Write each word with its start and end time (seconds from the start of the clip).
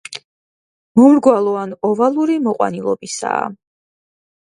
მომრგვალო 1.01 1.53
ან 1.65 1.77
ოვალური 1.91 2.41
მოყვანილობისაა. 2.49 3.49